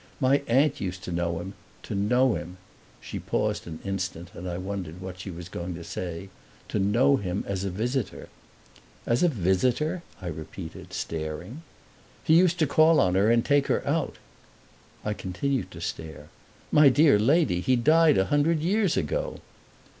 "My 0.19 0.41
aunt 0.47 0.81
used 0.81 1.03
to 1.03 1.11
know 1.11 1.39
him 1.39 1.53
to 1.83 1.93
know 1.93 2.33
him" 2.33 2.57
she 2.99 3.19
paused 3.19 3.67
an 3.67 3.77
instant 3.85 4.31
and 4.33 4.49
I 4.49 4.57
wondered 4.57 4.99
what 4.99 5.19
she 5.19 5.29
was 5.29 5.47
going 5.47 5.75
to 5.75 5.83
say 5.83 6.29
"to 6.69 6.79
know 6.79 7.17
him 7.17 7.43
as 7.45 7.63
a 7.63 7.69
visitor." 7.69 8.27
"As 9.05 9.21
a 9.21 9.27
visitor?" 9.29 10.01
I 10.19 10.25
repeated, 10.25 10.91
staring. 10.93 11.61
"He 12.23 12.33
used 12.33 12.57
to 12.57 12.65
call 12.65 12.99
on 12.99 13.13
her 13.13 13.29
and 13.29 13.45
take 13.45 13.67
her 13.67 13.87
out." 13.87 14.15
I 15.05 15.13
continued 15.13 15.69
to 15.69 15.81
stare. 15.81 16.29
"My 16.71 16.89
dear 16.89 17.19
lady, 17.19 17.59
he 17.61 17.75
died 17.75 18.17
a 18.17 18.25
hundred 18.25 18.59
years 18.59 18.97
ago!" 18.97 19.39